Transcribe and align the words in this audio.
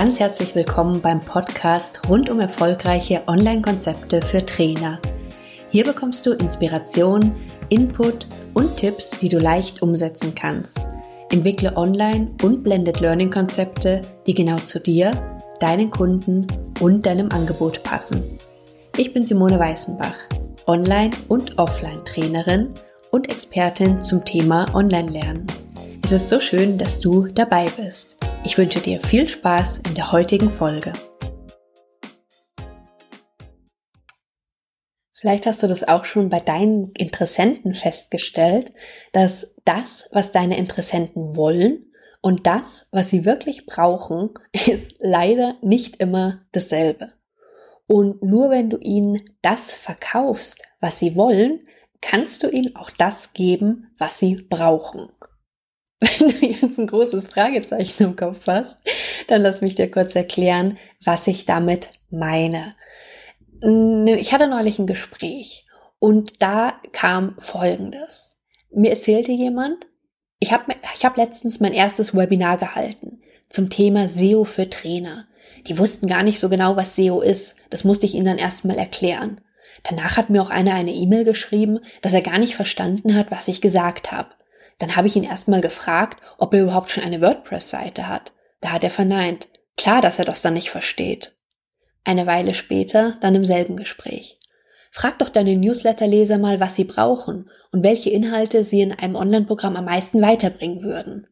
ganz 0.00 0.18
herzlich 0.18 0.54
willkommen 0.54 1.02
beim 1.02 1.20
Podcast 1.20 2.08
rund 2.08 2.30
um 2.30 2.40
erfolgreiche 2.40 3.20
Online-Konzepte 3.26 4.22
für 4.22 4.46
Trainer. 4.46 4.98
Hier 5.68 5.84
bekommst 5.84 6.24
du 6.24 6.32
Inspiration, 6.32 7.36
Input 7.68 8.26
und 8.54 8.78
Tipps, 8.78 9.10
die 9.10 9.28
du 9.28 9.38
leicht 9.38 9.82
umsetzen 9.82 10.34
kannst. 10.34 10.88
Entwickle 11.30 11.76
Online- 11.76 12.30
und 12.42 12.64
Blended 12.64 13.00
Learning-Konzepte, 13.00 14.00
die 14.26 14.32
genau 14.32 14.56
zu 14.56 14.80
dir, 14.80 15.10
deinen 15.60 15.90
Kunden 15.90 16.46
und 16.80 17.04
deinem 17.04 17.30
Angebot 17.30 17.82
passen. 17.82 18.22
Ich 18.96 19.12
bin 19.12 19.26
Simone 19.26 19.58
Weißenbach, 19.58 20.16
Online- 20.66 21.14
und 21.28 21.58
Offline-Trainerin 21.58 22.70
und 23.10 23.28
Expertin 23.28 24.00
zum 24.00 24.24
Thema 24.24 24.64
Online-Lernen. 24.74 25.44
Es 26.02 26.12
ist 26.12 26.30
so 26.30 26.40
schön, 26.40 26.78
dass 26.78 27.00
du 27.00 27.26
dabei 27.26 27.66
bist. 27.76 28.19
Ich 28.42 28.56
wünsche 28.56 28.80
dir 28.80 29.00
viel 29.00 29.28
Spaß 29.28 29.82
in 29.86 29.94
der 29.94 30.12
heutigen 30.12 30.50
Folge. 30.50 30.94
Vielleicht 35.12 35.44
hast 35.44 35.62
du 35.62 35.66
das 35.66 35.86
auch 35.86 36.06
schon 36.06 36.30
bei 36.30 36.40
deinen 36.40 36.92
Interessenten 36.92 37.74
festgestellt, 37.74 38.72
dass 39.12 39.54
das, 39.66 40.08
was 40.12 40.32
deine 40.32 40.56
Interessenten 40.56 41.36
wollen 41.36 41.92
und 42.22 42.46
das, 42.46 42.88
was 42.92 43.10
sie 43.10 43.26
wirklich 43.26 43.66
brauchen, 43.66 44.30
ist 44.66 44.94
leider 45.00 45.56
nicht 45.60 45.96
immer 45.96 46.40
dasselbe. 46.52 47.12
Und 47.86 48.22
nur 48.22 48.48
wenn 48.48 48.70
du 48.70 48.78
ihnen 48.78 49.20
das 49.42 49.74
verkaufst, 49.74 50.62
was 50.80 50.98
sie 50.98 51.14
wollen, 51.14 51.60
kannst 52.00 52.42
du 52.42 52.48
ihnen 52.48 52.74
auch 52.74 52.90
das 52.90 53.34
geben, 53.34 53.90
was 53.98 54.18
sie 54.18 54.36
brauchen. 54.36 55.10
Wenn 56.00 56.28
du 56.28 56.46
jetzt 56.46 56.78
ein 56.78 56.86
großes 56.86 57.26
Fragezeichen 57.26 58.02
im 58.02 58.16
Kopf 58.16 58.46
hast, 58.46 58.78
dann 59.28 59.42
lass 59.42 59.60
mich 59.60 59.74
dir 59.74 59.90
kurz 59.90 60.14
erklären, 60.14 60.78
was 61.04 61.26
ich 61.26 61.44
damit 61.44 61.90
meine. 62.10 62.74
Ich 63.62 64.32
hatte 64.32 64.48
neulich 64.48 64.78
ein 64.78 64.86
Gespräch 64.86 65.66
und 65.98 66.42
da 66.42 66.74
kam 66.92 67.36
Folgendes. 67.38 68.38
Mir 68.70 68.92
erzählte 68.92 69.32
jemand, 69.32 69.86
ich 70.38 70.52
habe 70.52 70.74
ich 70.94 71.04
hab 71.04 71.18
letztens 71.18 71.60
mein 71.60 71.74
erstes 71.74 72.16
Webinar 72.16 72.56
gehalten 72.56 73.20
zum 73.50 73.68
Thema 73.68 74.08
SEO 74.08 74.44
für 74.44 74.70
Trainer. 74.70 75.26
Die 75.66 75.76
wussten 75.76 76.06
gar 76.06 76.22
nicht 76.22 76.40
so 76.40 76.48
genau, 76.48 76.76
was 76.76 76.96
SEO 76.96 77.20
ist. 77.20 77.56
Das 77.68 77.84
musste 77.84 78.06
ich 78.06 78.14
ihnen 78.14 78.24
dann 78.24 78.38
erstmal 78.38 78.78
erklären. 78.78 79.40
Danach 79.82 80.16
hat 80.16 80.30
mir 80.30 80.40
auch 80.40 80.50
einer 80.50 80.74
eine 80.74 80.94
E-Mail 80.94 81.24
geschrieben, 81.24 81.80
dass 82.00 82.14
er 82.14 82.22
gar 82.22 82.38
nicht 82.38 82.54
verstanden 82.54 83.14
hat, 83.14 83.30
was 83.30 83.48
ich 83.48 83.60
gesagt 83.60 84.12
habe. 84.12 84.30
Dann 84.80 84.96
habe 84.96 85.06
ich 85.06 85.14
ihn 85.14 85.24
erstmal 85.24 85.60
gefragt, 85.60 86.20
ob 86.38 86.52
er 86.52 86.62
überhaupt 86.62 86.90
schon 86.90 87.04
eine 87.04 87.20
WordPress-Seite 87.20 88.08
hat. 88.08 88.32
Da 88.60 88.72
hat 88.72 88.82
er 88.82 88.90
verneint. 88.90 89.48
Klar, 89.76 90.00
dass 90.00 90.18
er 90.18 90.24
das 90.24 90.42
dann 90.42 90.54
nicht 90.54 90.70
versteht. 90.70 91.36
Eine 92.04 92.26
Weile 92.26 92.54
später, 92.54 93.18
dann 93.20 93.34
im 93.34 93.44
selben 93.44 93.76
Gespräch. 93.76 94.40
Frag 94.90 95.18
doch 95.18 95.28
deine 95.28 95.56
Newsletter-Leser 95.56 96.38
mal, 96.38 96.58
was 96.58 96.74
sie 96.74 96.84
brauchen 96.84 97.48
und 97.70 97.84
welche 97.84 98.10
Inhalte 98.10 98.64
sie 98.64 98.80
in 98.80 98.92
einem 98.92 99.14
Online-Programm 99.14 99.76
am 99.76 99.84
meisten 99.84 100.20
weiterbringen 100.20 100.82
würden. 100.82 101.28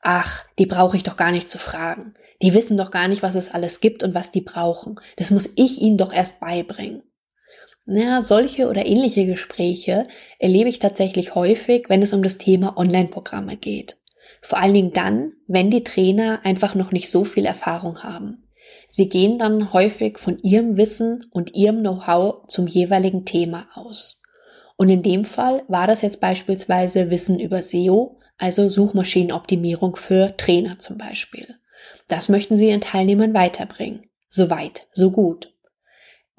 Ach, 0.00 0.44
die 0.58 0.66
brauche 0.66 0.96
ich 0.96 1.02
doch 1.02 1.16
gar 1.16 1.30
nicht 1.30 1.50
zu 1.50 1.58
fragen. 1.58 2.14
Die 2.42 2.54
wissen 2.54 2.76
doch 2.76 2.90
gar 2.90 3.08
nicht, 3.08 3.22
was 3.22 3.34
es 3.34 3.50
alles 3.50 3.80
gibt 3.80 4.02
und 4.02 4.14
was 4.14 4.30
die 4.30 4.40
brauchen. 4.40 4.98
Das 5.16 5.30
muss 5.30 5.50
ich 5.56 5.80
ihnen 5.80 5.98
doch 5.98 6.12
erst 6.12 6.40
beibringen. 6.40 7.02
Ja, 7.86 8.20
solche 8.20 8.68
oder 8.68 8.84
ähnliche 8.84 9.26
Gespräche 9.26 10.08
erlebe 10.40 10.68
ich 10.68 10.80
tatsächlich 10.80 11.36
häufig, 11.36 11.88
wenn 11.88 12.02
es 12.02 12.12
um 12.12 12.22
das 12.22 12.36
Thema 12.36 12.76
Online-Programme 12.76 13.56
geht. 13.56 13.96
Vor 14.40 14.58
allen 14.58 14.74
Dingen 14.74 14.92
dann, 14.92 15.32
wenn 15.46 15.70
die 15.70 15.84
Trainer 15.84 16.40
einfach 16.44 16.74
noch 16.74 16.90
nicht 16.90 17.08
so 17.08 17.24
viel 17.24 17.46
Erfahrung 17.46 18.02
haben. 18.02 18.48
Sie 18.88 19.08
gehen 19.08 19.38
dann 19.38 19.72
häufig 19.72 20.18
von 20.18 20.38
ihrem 20.40 20.76
Wissen 20.76 21.26
und 21.30 21.54
ihrem 21.54 21.80
Know-how 21.80 22.46
zum 22.48 22.66
jeweiligen 22.66 23.24
Thema 23.24 23.66
aus. 23.74 24.22
Und 24.76 24.88
in 24.88 25.02
dem 25.02 25.24
Fall 25.24 25.62
war 25.68 25.86
das 25.86 26.02
jetzt 26.02 26.20
beispielsweise 26.20 27.10
Wissen 27.10 27.40
über 27.40 27.62
SEO, 27.62 28.18
also 28.36 28.68
Suchmaschinenoptimierung 28.68 29.96
für 29.96 30.36
Trainer 30.36 30.78
zum 30.78 30.98
Beispiel. 30.98 31.56
Das 32.08 32.28
möchten 32.28 32.56
Sie 32.56 32.68
Ihren 32.68 32.80
Teilnehmern 32.80 33.32
weiterbringen. 33.32 34.08
So 34.28 34.50
weit, 34.50 34.86
so 34.92 35.10
gut. 35.10 35.55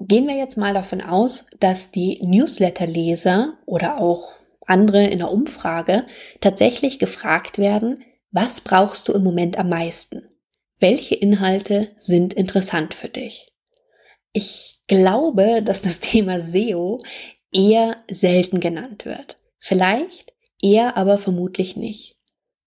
Gehen 0.00 0.28
wir 0.28 0.36
jetzt 0.36 0.56
mal 0.56 0.74
davon 0.74 1.00
aus, 1.00 1.46
dass 1.58 1.90
die 1.90 2.20
Newsletter-Leser 2.22 3.58
oder 3.66 4.00
auch 4.00 4.38
andere 4.64 5.04
in 5.04 5.18
der 5.18 5.30
Umfrage 5.30 6.06
tatsächlich 6.40 6.98
gefragt 6.98 7.58
werden, 7.58 8.04
was 8.30 8.60
brauchst 8.60 9.08
du 9.08 9.12
im 9.12 9.24
Moment 9.24 9.58
am 9.58 9.70
meisten? 9.70 10.28
Welche 10.78 11.14
Inhalte 11.14 11.90
sind 11.96 12.34
interessant 12.34 12.94
für 12.94 13.08
dich? 13.08 13.52
Ich 14.32 14.80
glaube, 14.86 15.62
dass 15.62 15.80
das 15.80 16.00
Thema 16.00 16.40
SEO 16.40 17.02
eher 17.52 17.96
selten 18.10 18.60
genannt 18.60 19.04
wird. 19.04 19.38
Vielleicht, 19.58 20.32
eher 20.62 20.96
aber 20.96 21.18
vermutlich 21.18 21.76
nicht. 21.76 22.16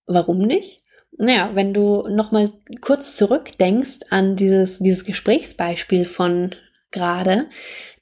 Warum 0.06 0.40
nicht? 0.40 0.84
Naja, 1.18 1.52
wenn 1.54 1.74
du 1.74 2.08
nochmal 2.10 2.52
kurz 2.82 3.16
zurückdenkst 3.16 4.00
an 4.10 4.36
dieses, 4.36 4.80
dieses 4.80 5.06
Gesprächsbeispiel 5.06 6.06
von 6.06 6.56
gerade, 6.92 7.50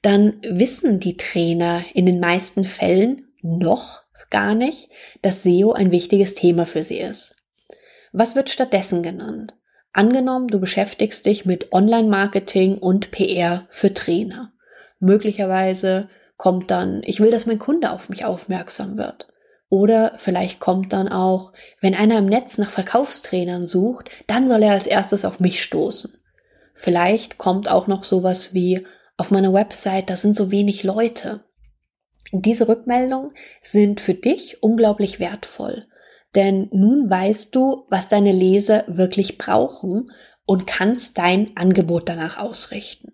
dann 0.02 0.40
wissen 0.42 1.00
die 1.00 1.16
Trainer 1.16 1.84
in 1.94 2.06
den 2.06 2.20
meisten 2.20 2.64
Fällen 2.64 3.28
noch 3.42 4.02
gar 4.30 4.54
nicht, 4.54 4.90
dass 5.22 5.42
SEO 5.42 5.72
ein 5.72 5.90
wichtiges 5.90 6.34
Thema 6.34 6.66
für 6.66 6.84
sie 6.84 6.98
ist. 6.98 7.34
Was 8.12 8.36
wird 8.36 8.50
stattdessen 8.50 9.02
genannt? 9.02 9.56
Angenommen, 9.92 10.48
du 10.48 10.60
beschäftigst 10.60 11.26
dich 11.26 11.44
mit 11.44 11.72
Online-Marketing 11.72 12.78
und 12.78 13.10
PR 13.10 13.66
für 13.70 13.92
Trainer. 13.92 14.52
Möglicherweise 15.00 16.08
kommt 16.36 16.70
dann, 16.70 17.02
ich 17.04 17.20
will, 17.20 17.30
dass 17.30 17.46
mein 17.46 17.58
Kunde 17.58 17.90
auf 17.90 18.08
mich 18.08 18.24
aufmerksam 18.24 18.96
wird. 18.98 19.28
Oder 19.68 20.14
vielleicht 20.16 20.58
kommt 20.58 20.92
dann 20.92 21.08
auch, 21.08 21.52
wenn 21.80 21.94
einer 21.94 22.18
im 22.18 22.26
Netz 22.26 22.58
nach 22.58 22.70
Verkaufstrainern 22.70 23.64
sucht, 23.64 24.10
dann 24.26 24.48
soll 24.48 24.62
er 24.62 24.72
als 24.72 24.86
erstes 24.86 25.24
auf 25.24 25.38
mich 25.38 25.62
stoßen. 25.62 26.12
Vielleicht 26.74 27.38
kommt 27.38 27.70
auch 27.70 27.86
noch 27.86 28.04
sowas 28.04 28.54
wie 28.54 28.86
auf 29.16 29.30
meiner 29.30 29.52
Website, 29.52 30.08
da 30.08 30.16
sind 30.16 30.34
so 30.34 30.50
wenig 30.50 30.82
Leute. 30.82 31.44
Diese 32.32 32.68
Rückmeldungen 32.68 33.32
sind 33.62 34.00
für 34.00 34.14
dich 34.14 34.62
unglaublich 34.62 35.20
wertvoll, 35.20 35.86
denn 36.34 36.68
nun 36.72 37.10
weißt 37.10 37.54
du, 37.54 37.86
was 37.90 38.08
deine 38.08 38.32
Leser 38.32 38.84
wirklich 38.86 39.36
brauchen 39.36 40.10
und 40.46 40.66
kannst 40.66 41.18
dein 41.18 41.56
Angebot 41.56 42.08
danach 42.08 42.38
ausrichten. 42.38 43.12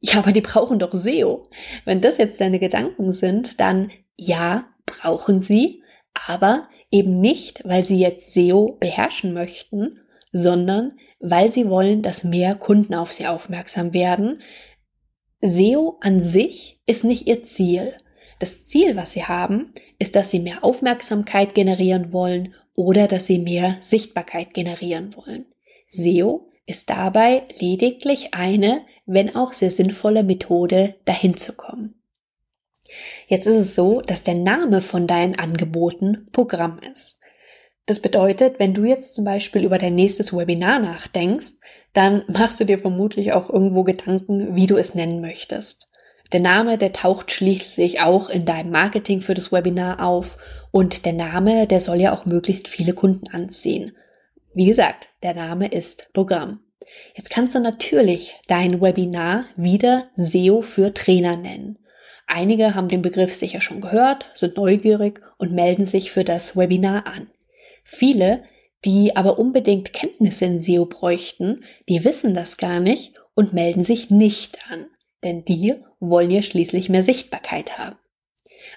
Ja, 0.00 0.18
aber 0.18 0.32
die 0.32 0.40
brauchen 0.40 0.78
doch 0.78 0.92
SEO. 0.92 1.48
Wenn 1.84 2.00
das 2.00 2.18
jetzt 2.18 2.40
deine 2.40 2.58
Gedanken 2.58 3.12
sind, 3.12 3.60
dann 3.60 3.90
ja, 4.16 4.68
brauchen 4.86 5.40
sie, 5.40 5.82
aber 6.14 6.68
eben 6.90 7.20
nicht, 7.20 7.62
weil 7.64 7.84
sie 7.84 7.98
jetzt 7.98 8.32
SEO 8.32 8.76
beherrschen 8.80 9.32
möchten, 9.32 10.00
sondern 10.32 10.98
weil 11.20 11.50
sie 11.50 11.68
wollen, 11.68 12.02
dass 12.02 12.24
mehr 12.24 12.54
Kunden 12.54 12.94
auf 12.94 13.12
sie 13.12 13.26
aufmerksam 13.26 13.92
werden. 13.92 14.42
SEO 15.40 15.98
an 16.00 16.20
sich 16.20 16.80
ist 16.86 17.04
nicht 17.04 17.28
ihr 17.28 17.44
Ziel. 17.44 17.94
Das 18.38 18.66
Ziel, 18.66 18.96
was 18.96 19.12
sie 19.12 19.24
haben, 19.24 19.72
ist, 19.98 20.14
dass 20.14 20.30
sie 20.30 20.40
mehr 20.40 20.64
Aufmerksamkeit 20.64 21.54
generieren 21.54 22.12
wollen 22.12 22.54
oder 22.74 23.08
dass 23.08 23.26
sie 23.26 23.38
mehr 23.38 23.78
Sichtbarkeit 23.80 24.54
generieren 24.54 25.10
wollen. 25.16 25.46
SEO 25.88 26.48
ist 26.66 26.90
dabei 26.90 27.44
lediglich 27.58 28.34
eine, 28.34 28.82
wenn 29.06 29.34
auch 29.34 29.52
sehr 29.52 29.70
sinnvolle 29.70 30.22
Methode, 30.22 30.96
dahin 31.04 31.36
zu 31.36 31.54
kommen. 31.54 31.94
Jetzt 33.26 33.46
ist 33.46 33.56
es 33.56 33.74
so, 33.74 34.00
dass 34.00 34.22
der 34.22 34.34
Name 34.34 34.80
von 34.80 35.06
deinen 35.06 35.38
Angeboten 35.38 36.28
Programm 36.32 36.78
ist. 36.78 37.17
Das 37.88 38.00
bedeutet, 38.00 38.58
wenn 38.58 38.74
du 38.74 38.84
jetzt 38.84 39.14
zum 39.14 39.24
Beispiel 39.24 39.64
über 39.64 39.78
dein 39.78 39.94
nächstes 39.94 40.36
Webinar 40.36 40.78
nachdenkst, 40.78 41.54
dann 41.94 42.22
machst 42.28 42.60
du 42.60 42.64
dir 42.64 42.78
vermutlich 42.78 43.32
auch 43.32 43.48
irgendwo 43.48 43.82
Gedanken, 43.82 44.54
wie 44.54 44.66
du 44.66 44.76
es 44.76 44.94
nennen 44.94 45.22
möchtest. 45.22 45.88
Der 46.30 46.40
Name, 46.40 46.76
der 46.76 46.92
taucht 46.92 47.30
schließlich 47.30 48.02
auch 48.02 48.28
in 48.28 48.44
deinem 48.44 48.72
Marketing 48.72 49.22
für 49.22 49.32
das 49.32 49.52
Webinar 49.52 50.04
auf 50.04 50.36
und 50.70 51.06
der 51.06 51.14
Name, 51.14 51.66
der 51.66 51.80
soll 51.80 51.96
ja 51.96 52.12
auch 52.12 52.26
möglichst 52.26 52.68
viele 52.68 52.92
Kunden 52.92 53.26
anziehen. 53.34 53.96
Wie 54.52 54.66
gesagt, 54.66 55.08
der 55.22 55.32
Name 55.32 55.68
ist 55.68 56.12
Programm. 56.12 56.60
Jetzt 57.14 57.30
kannst 57.30 57.54
du 57.54 57.60
natürlich 57.60 58.36
dein 58.48 58.82
Webinar 58.82 59.46
wieder 59.56 60.10
SEO 60.14 60.60
für 60.60 60.92
Trainer 60.92 61.38
nennen. 61.38 61.78
Einige 62.26 62.74
haben 62.74 62.88
den 62.88 63.00
Begriff 63.00 63.32
sicher 63.32 63.62
schon 63.62 63.80
gehört, 63.80 64.26
sind 64.34 64.58
neugierig 64.58 65.22
und 65.38 65.54
melden 65.54 65.86
sich 65.86 66.10
für 66.10 66.24
das 66.24 66.54
Webinar 66.54 67.06
an. 67.06 67.28
Viele, 67.90 68.44
die 68.84 69.16
aber 69.16 69.38
unbedingt 69.38 69.94
Kenntnisse 69.94 70.44
in 70.44 70.60
SEO 70.60 70.84
bräuchten, 70.84 71.64
die 71.88 72.04
wissen 72.04 72.34
das 72.34 72.58
gar 72.58 72.80
nicht 72.80 73.14
und 73.34 73.54
melden 73.54 73.82
sich 73.82 74.10
nicht 74.10 74.58
an, 74.70 74.88
denn 75.24 75.46
die 75.46 75.74
wollen 75.98 76.30
ja 76.30 76.42
schließlich 76.42 76.90
mehr 76.90 77.02
Sichtbarkeit 77.02 77.78
haben. 77.78 77.96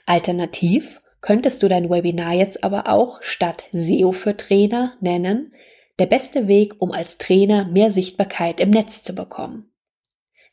Alternativ 0.06 1.02
könntest 1.20 1.62
du 1.62 1.68
dein 1.68 1.90
Webinar 1.90 2.34
jetzt 2.36 2.64
aber 2.64 2.88
auch 2.88 3.22
statt 3.22 3.66
SEO 3.74 4.14
für 4.14 4.38
Trainer 4.38 4.94
nennen, 5.02 5.54
der 6.00 6.06
beste 6.06 6.48
Weg, 6.48 6.76
um 6.80 6.94
als 6.94 7.18
Trainer 7.18 7.66
mehr 7.66 7.92
Sichtbarkeit 7.92 8.62
im 8.62 8.70
Netz 8.70 9.04
zu 9.04 9.14
bekommen. 9.14 9.74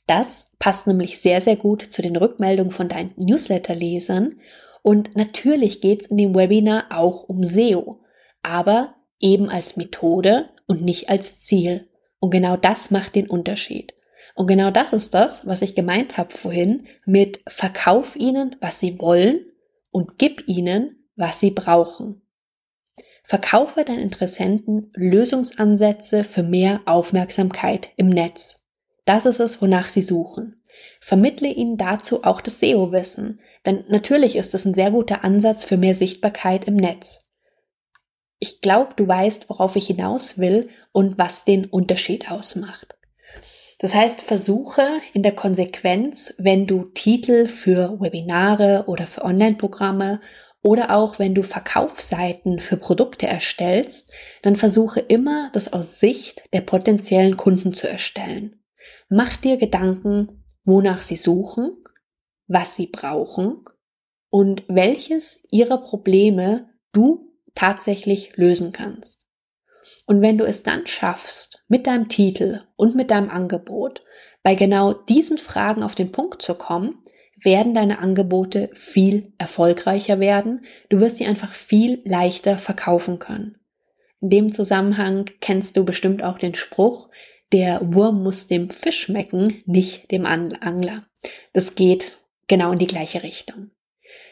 Das 0.09 0.49
passt 0.59 0.89
nämlich 0.89 1.21
sehr, 1.21 1.41
sehr 1.41 1.57
gut 1.57 1.83
zu 1.83 2.03
den 2.03 2.17
Rückmeldungen 2.17 2.73
von 2.73 2.89
deinen 2.89 3.13
Newsletter-Lesern. 3.17 4.41
Und 4.83 5.17
natürlich 5.17 5.81
geht 5.81 6.03
es 6.03 6.07
in 6.09 6.17
dem 6.17 6.35
Webinar 6.35 6.87
auch 6.91 7.29
um 7.29 7.45
SEO, 7.45 8.01
aber 8.49 8.95
eben 9.21 9.49
als 9.49 9.77
Methode 9.77 10.49
und 10.67 10.83
nicht 10.83 11.11
als 11.11 11.41
Ziel. 11.41 11.89
Und 12.19 12.31
genau 12.31 12.57
das 12.57 12.91
macht 12.91 13.15
den 13.15 13.29
Unterschied. 13.29 13.95
Und 14.35 14.47
genau 14.47 14.71
das 14.71 14.93
ist 14.93 15.15
das, 15.15 15.47
was 15.47 15.63
ich 15.63 15.75
gemeint 15.75 16.17
habe 16.17 16.33
vorhin 16.33 16.87
mit 17.05 17.41
Verkauf 17.47 18.17
ihnen, 18.17 18.57
was 18.61 18.81
sie 18.81 18.99
wollen 18.99 19.47
und 19.91 20.19
gib 20.19 20.47
ihnen, 20.47 21.09
was 21.17 21.41
sie 21.41 21.51
brauchen. 21.51 22.23
Verkaufe 23.25 23.85
deinen 23.85 23.99
Interessenten 23.99 24.91
Lösungsansätze 24.95 26.25
für 26.25 26.43
mehr 26.43 26.81
Aufmerksamkeit 26.87 27.91
im 27.97 28.09
Netz. 28.09 28.61
Das 29.05 29.27
ist 29.27 29.41
es, 29.41 29.61
wonach 29.61 29.89
sie 29.89 30.03
suchen. 30.03 30.63
Vermittle 31.01 31.49
ihnen 31.49 31.77
dazu 31.77 32.25
auch 32.25 32.41
das 32.41 32.61
SEO-Wissen, 32.61 33.41
denn 33.67 33.85
natürlich 33.89 34.37
ist 34.37 34.55
es 34.55 34.65
ein 34.65 34.75
sehr 34.75 34.91
guter 34.91 35.25
Ansatz 35.25 35.65
für 35.65 35.77
mehr 35.77 35.95
Sichtbarkeit 35.95 36.67
im 36.67 36.77
Netz. 36.77 37.28
Ich 38.39 38.61
glaube, 38.61 38.95
du 38.97 39.07
weißt, 39.07 39.49
worauf 39.49 39.77
ich 39.77 39.87
hinaus 39.87 40.39
will 40.39 40.69
und 40.93 41.19
was 41.19 41.45
den 41.45 41.67
Unterschied 41.67 42.31
ausmacht. 42.31 42.97
Das 43.79 43.95
heißt, 43.95 44.23
versuche 44.23 44.85
in 45.13 45.23
der 45.23 45.35
Konsequenz, 45.35 46.35
wenn 46.39 46.67
du 46.67 46.85
Titel 46.85 47.47
für 47.47 48.01
Webinare 48.01 48.85
oder 48.87 49.07
für 49.07 49.25
Online-Programme 49.25 50.21
oder 50.63 50.95
auch 50.95 51.21
wenn 51.21 51.35
du 51.35 51.45
Verkaufsseiten 51.45 52.59
für 52.59 52.77
Produkte 52.77 53.29
erstellst, 53.29 54.13
dann 54.43 54.57
versuche 54.57 54.99
immer, 55.01 55.51
das 55.53 55.73
aus 55.73 56.01
Sicht 56.01 56.43
der 56.53 56.63
potenziellen 56.63 57.37
Kunden 57.37 57.73
zu 57.73 57.89
erstellen. 57.89 58.61
Mach 59.09 59.37
dir 59.37 59.57
Gedanken, 59.57 60.45
wonach 60.65 60.99
sie 60.99 61.17
suchen, 61.17 61.71
was 62.49 62.75
sie 62.75 62.89
brauchen 62.89 63.65
und 64.31 64.65
welches 64.69 65.41
ihrer 65.51 65.79
Probleme 65.79 66.69
du 66.93 67.28
tatsächlich 67.59 68.37
lösen 68.37 68.71
kannst. 68.71 69.27
Und 70.07 70.23
wenn 70.23 70.39
du 70.39 70.45
es 70.45 70.63
dann 70.63 70.87
schaffst, 70.87 71.65
mit 71.67 71.89
deinem 71.89 72.09
Titel 72.09 72.63
und 72.77 72.95
mit 72.95 73.11
deinem 73.11 73.29
Angebot 73.29 74.03
bei 74.45 74.55
genau 74.55 74.93
diesen 74.93 75.39
Fragen 75.39 75.83
auf 75.83 75.97
den 75.97 76.13
Punkt 76.13 76.41
zu 76.41 76.55
kommen, 76.55 77.03
werden 77.43 77.75
deine 77.75 77.99
Angebote 77.99 78.71
viel 78.75 79.33
erfolgreicher 79.39 80.21
werden. 80.21 80.67
Du 80.89 81.01
wirst 81.01 81.19
die 81.19 81.27
einfach 81.27 81.53
viel 81.53 82.01
leichter 82.05 82.59
verkaufen 82.59 83.19
können. 83.19 83.57
In 84.21 84.31
dem 84.31 84.53
Zusammenhang 84.53 85.31
kennst 85.41 85.77
du 85.77 85.85
bestimmt 85.85 86.23
auch 86.23 86.39
den 86.39 86.55
Spruch, 86.55 87.09
der 87.53 87.81
Wurm 87.83 88.23
muss 88.23 88.47
dem 88.47 88.71
Fisch 88.71 89.01
schmecken, 89.03 89.63
nicht 89.67 90.11
dem 90.13 90.27
Angler. 90.27 91.07
Das 91.53 91.75
geht 91.75 92.17
genau 92.47 92.73
in 92.73 92.79
die 92.79 92.87
gleiche 92.87 93.23
Richtung. 93.23 93.71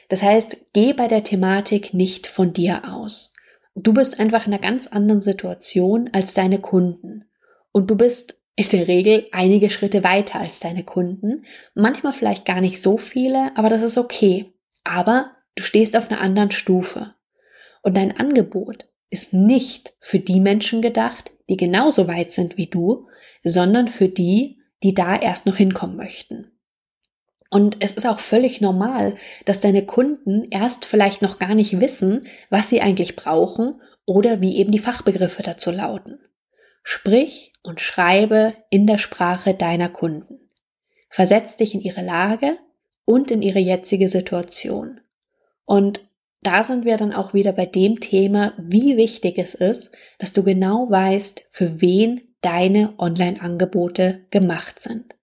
Das 0.08 0.22
heißt, 0.22 0.56
geh 0.72 0.92
bei 0.92 1.08
der 1.08 1.24
Thematik 1.24 1.94
nicht 1.94 2.26
von 2.26 2.52
dir 2.52 2.82
aus. 2.92 3.32
Du 3.74 3.92
bist 3.92 4.20
einfach 4.20 4.46
in 4.46 4.52
einer 4.52 4.62
ganz 4.62 4.86
anderen 4.86 5.20
Situation 5.20 6.08
als 6.12 6.34
deine 6.34 6.60
Kunden. 6.60 7.24
Und 7.72 7.90
du 7.90 7.96
bist 7.96 8.40
in 8.56 8.68
der 8.70 8.88
Regel 8.88 9.26
einige 9.32 9.68
Schritte 9.68 10.02
weiter 10.02 10.40
als 10.40 10.60
deine 10.60 10.82
Kunden. 10.82 11.44
Manchmal 11.74 12.14
vielleicht 12.14 12.46
gar 12.46 12.60
nicht 12.60 12.82
so 12.82 12.96
viele, 12.96 13.52
aber 13.56 13.68
das 13.68 13.82
ist 13.82 13.98
okay. 13.98 14.54
Aber 14.84 15.32
du 15.56 15.62
stehst 15.62 15.96
auf 15.96 16.10
einer 16.10 16.20
anderen 16.20 16.52
Stufe. 16.52 17.14
Und 17.82 17.96
dein 17.96 18.16
Angebot 18.16 18.88
ist 19.10 19.34
nicht 19.34 19.92
für 20.00 20.18
die 20.18 20.40
Menschen 20.40 20.80
gedacht, 20.80 21.32
die 21.48 21.56
genauso 21.56 22.08
weit 22.08 22.32
sind 22.32 22.56
wie 22.56 22.66
du, 22.66 23.08
sondern 23.44 23.88
für 23.88 24.08
die, 24.08 24.58
die 24.82 24.94
da 24.94 25.16
erst 25.16 25.46
noch 25.46 25.56
hinkommen 25.56 25.96
möchten. 25.96 26.55
Und 27.50 27.76
es 27.80 27.92
ist 27.92 28.06
auch 28.06 28.20
völlig 28.20 28.60
normal, 28.60 29.14
dass 29.44 29.60
deine 29.60 29.84
Kunden 29.84 30.48
erst 30.50 30.84
vielleicht 30.84 31.22
noch 31.22 31.38
gar 31.38 31.54
nicht 31.54 31.80
wissen, 31.80 32.26
was 32.50 32.68
sie 32.68 32.80
eigentlich 32.80 33.16
brauchen 33.16 33.80
oder 34.04 34.40
wie 34.40 34.56
eben 34.56 34.72
die 34.72 34.78
Fachbegriffe 34.78 35.42
dazu 35.42 35.70
lauten. 35.70 36.18
Sprich 36.82 37.52
und 37.62 37.80
schreibe 37.80 38.54
in 38.70 38.86
der 38.86 38.98
Sprache 38.98 39.54
deiner 39.54 39.88
Kunden. 39.88 40.50
Versetz 41.10 41.56
dich 41.56 41.74
in 41.74 41.80
ihre 41.80 42.02
Lage 42.02 42.58
und 43.04 43.30
in 43.30 43.42
ihre 43.42 43.58
jetzige 43.58 44.08
Situation. 44.08 45.00
Und 45.64 46.00
da 46.42 46.62
sind 46.62 46.84
wir 46.84 46.96
dann 46.96 47.12
auch 47.12 47.34
wieder 47.34 47.52
bei 47.52 47.66
dem 47.66 47.98
Thema, 48.00 48.52
wie 48.58 48.96
wichtig 48.96 49.38
es 49.38 49.54
ist, 49.54 49.90
dass 50.18 50.32
du 50.32 50.44
genau 50.44 50.88
weißt, 50.90 51.44
für 51.48 51.80
wen 51.80 52.20
deine 52.40 52.94
Online-Angebote 52.98 54.26
gemacht 54.30 54.78
sind. 54.78 55.16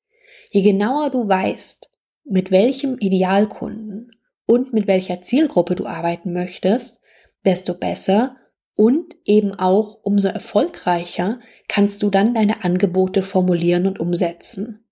Je 0.51 0.61
genauer 0.61 1.11
du 1.11 1.27
weißt, 1.27 1.89
mit 2.25 2.51
welchem 2.51 2.97
Idealkunden 2.99 4.11
und 4.45 4.73
mit 4.73 4.87
welcher 4.87 5.21
Zielgruppe 5.21 5.75
du 5.75 5.85
arbeiten 5.85 6.33
möchtest, 6.33 6.99
desto 7.45 7.73
besser 7.73 8.37
und 8.75 9.15
eben 9.25 9.53
auch 9.53 9.99
umso 10.03 10.27
erfolgreicher 10.27 11.39
kannst 11.67 12.01
du 12.03 12.09
dann 12.09 12.33
deine 12.33 12.63
Angebote 12.63 13.21
formulieren 13.21 13.87
und 13.87 13.99
umsetzen. 13.99 14.85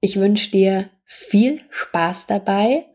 Ich 0.00 0.18
wünsche 0.18 0.50
dir 0.50 0.90
viel 1.04 1.60
Spaß 1.70 2.26
dabei 2.26 2.86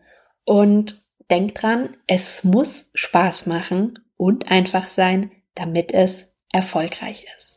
und 0.46 1.04
denk 1.30 1.56
dran, 1.56 1.98
es 2.08 2.44
muss 2.44 2.90
Spaß 2.94 3.46
machen 3.48 4.00
und 4.18 4.52
einfach 4.52 4.88
sein, 4.88 5.32
damit 5.54 5.94
es 5.94 6.38
erfolgreich 6.52 7.26
ist. 7.36 7.55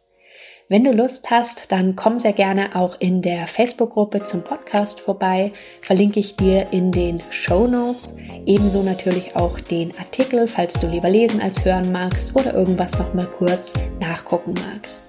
Wenn 0.70 0.84
du 0.84 0.92
Lust 0.92 1.30
hast, 1.30 1.72
dann 1.72 1.96
komm 1.96 2.18
sehr 2.18 2.34
gerne 2.34 2.76
auch 2.76 3.00
in 3.00 3.22
der 3.22 3.46
Facebook-Gruppe 3.46 4.24
zum 4.24 4.44
Podcast 4.44 5.00
vorbei. 5.00 5.50
Verlinke 5.80 6.20
ich 6.20 6.36
dir 6.36 6.66
in 6.72 6.92
den 6.92 7.22
Show 7.30 7.66
Notes. 7.66 8.14
Ebenso 8.44 8.82
natürlich 8.82 9.34
auch 9.34 9.58
den 9.60 9.96
Artikel, 9.98 10.46
falls 10.46 10.74
du 10.74 10.86
lieber 10.86 11.08
lesen 11.08 11.40
als 11.40 11.64
hören 11.64 11.90
magst 11.90 12.36
oder 12.36 12.52
irgendwas 12.52 12.92
nochmal 12.98 13.28
kurz 13.38 13.72
nachgucken 13.98 14.52
magst. 14.52 15.00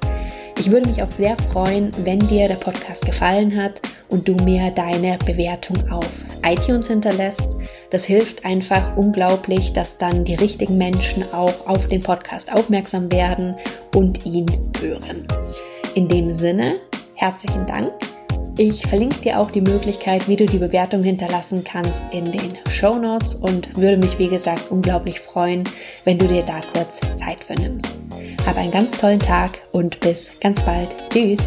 Ich 0.57 0.71
würde 0.71 0.87
mich 0.87 1.03
auch 1.03 1.11
sehr 1.11 1.35
freuen, 1.51 1.91
wenn 2.05 2.19
dir 2.19 2.47
der 2.47 2.55
Podcast 2.55 3.05
gefallen 3.05 3.61
hat 3.61 3.81
und 4.07 4.29
du 4.29 4.35
mir 4.45 4.71
deine 4.71 5.17
Bewertung 5.25 5.75
auf 5.91 6.23
iTunes 6.41 6.87
hinterlässt. 6.87 7.57
Das 7.91 8.05
hilft 8.05 8.45
einfach 8.45 8.95
unglaublich, 8.97 9.73
dass 9.73 9.97
dann 9.97 10.23
die 10.23 10.35
richtigen 10.35 10.77
Menschen 10.77 11.23
auch 11.33 11.67
auf 11.67 11.87
den 11.87 12.01
Podcast 12.01 12.53
aufmerksam 12.53 13.11
werden 13.11 13.55
und 13.95 14.25
ihn 14.25 14.45
hören. 14.79 15.27
In 15.95 16.07
dem 16.07 16.33
Sinne, 16.33 16.75
herzlichen 17.15 17.65
Dank. 17.65 17.91
Ich 18.57 18.85
verlinke 18.85 19.21
dir 19.21 19.39
auch 19.39 19.51
die 19.51 19.61
Möglichkeit, 19.61 20.27
wie 20.27 20.35
du 20.35 20.45
die 20.45 20.57
Bewertung 20.57 21.01
hinterlassen 21.01 21.63
kannst 21.63 22.03
in 22.11 22.31
den 22.31 22.57
Show 22.69 22.99
Notes 22.99 23.35
und 23.35 23.75
würde 23.77 23.97
mich, 23.97 24.19
wie 24.19 24.27
gesagt, 24.27 24.69
unglaublich 24.69 25.21
freuen, 25.21 25.63
wenn 26.03 26.17
du 26.17 26.27
dir 26.27 26.43
da 26.43 26.61
kurz 26.73 26.99
Zeit 27.15 27.43
für 27.45 27.53
nimmst. 27.53 27.87
Hab 28.45 28.57
einen 28.57 28.71
ganz 28.71 28.91
tollen 28.91 29.19
Tag 29.19 29.51
und 29.71 29.99
bis 30.01 30.39
ganz 30.41 30.61
bald. 30.61 30.93
Tschüss. 31.09 31.39